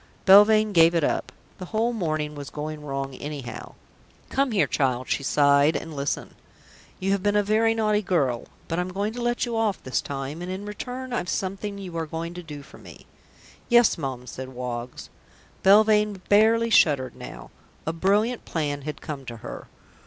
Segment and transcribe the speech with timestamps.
[0.25, 1.31] Belvane gave it up.
[1.59, 3.75] The whole morning was going wrong anyhow.
[4.29, 6.33] "Come here, child," she sighed, "and listen.
[6.99, 10.01] You have been a very naughty girl, but I'm going to let you off this
[10.01, 13.05] time, and in return I've something you are going to do for me."
[13.69, 15.11] "Yes, Mum," said Woggs.
[15.61, 17.51] Belvane barely shuddered now.
[17.85, 19.67] A sudden brilliant plan had come to her.